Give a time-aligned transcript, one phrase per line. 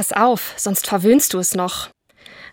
[0.00, 1.90] Pass auf, sonst verwöhnst du es noch.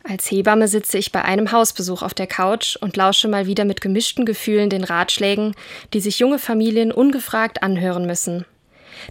[0.03, 3.79] Als Hebamme sitze ich bei einem Hausbesuch auf der Couch und lausche mal wieder mit
[3.79, 5.55] gemischten Gefühlen den Ratschlägen,
[5.93, 8.45] die sich junge Familien ungefragt anhören müssen.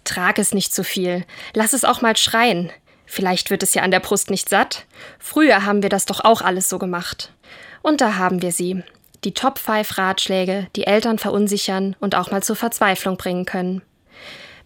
[0.04, 2.70] Trag es nicht zu viel, lass es auch mal schreien.
[3.06, 4.84] Vielleicht wird es ja an der Brust nicht satt.
[5.18, 7.32] Früher haben wir das doch auch alles so gemacht.
[7.80, 8.82] Und da haben wir sie.
[9.24, 13.80] Die Top 5 Ratschläge, die Eltern verunsichern und auch mal zur Verzweiflung bringen können.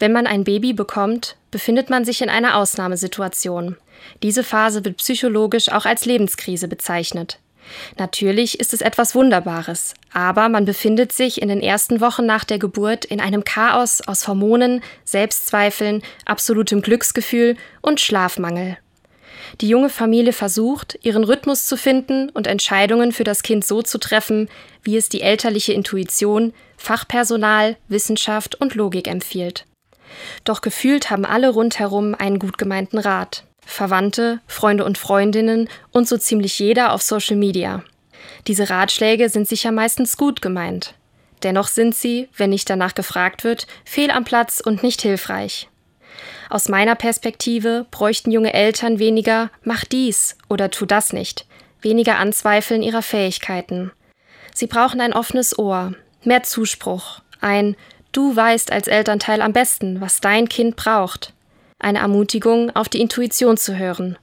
[0.01, 3.77] Wenn man ein Baby bekommt, befindet man sich in einer Ausnahmesituation.
[4.23, 7.39] Diese Phase wird psychologisch auch als Lebenskrise bezeichnet.
[7.99, 12.59] Natürlich ist es etwas Wunderbares, aber man befindet sich in den ersten Wochen nach der
[12.59, 18.79] Geburt in einem Chaos aus Hormonen, Selbstzweifeln, absolutem Glücksgefühl und Schlafmangel.
[19.61, 23.98] Die junge Familie versucht, ihren Rhythmus zu finden und Entscheidungen für das Kind so zu
[23.98, 24.48] treffen,
[24.82, 29.67] wie es die elterliche Intuition, Fachpersonal, Wissenschaft und Logik empfiehlt.
[30.45, 33.45] Doch gefühlt haben alle rundherum einen gut gemeinten Rat.
[33.64, 37.84] Verwandte, Freunde und Freundinnen und so ziemlich jeder auf Social Media.
[38.47, 40.95] Diese Ratschläge sind sicher meistens gut gemeint.
[41.43, 45.69] Dennoch sind sie, wenn nicht danach gefragt wird, fehl am Platz und nicht hilfreich.
[46.51, 51.47] Aus meiner Perspektive bräuchten junge Eltern weniger mach dies oder tu das nicht,
[51.81, 53.93] weniger Anzweifeln ihrer Fähigkeiten.
[54.53, 57.77] Sie brauchen ein offenes Ohr, mehr Zuspruch, ein
[58.12, 61.33] Du weißt als Elternteil am besten, was dein Kind braucht.
[61.78, 64.19] Eine Ermutigung, auf die Intuition zu hören.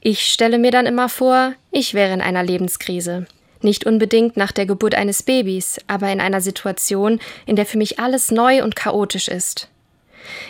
[0.00, 3.26] Ich stelle mir dann immer vor, ich wäre in einer Lebenskrise.
[3.62, 7.98] Nicht unbedingt nach der Geburt eines Babys, aber in einer Situation, in der für mich
[7.98, 9.68] alles neu und chaotisch ist.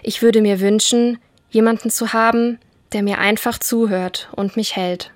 [0.02, 1.18] Ich würde mir wünschen,
[1.50, 2.58] jemanden zu haben,
[2.92, 5.12] der mir einfach zuhört und mich hält.